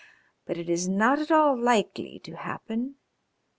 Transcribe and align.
But 0.47 0.57
it 0.57 0.67
is 0.67 0.87
not 0.87 1.19
at 1.19 1.29
all 1.29 1.55
likely 1.55 2.17
to 2.23 2.33
happen. 2.37 2.95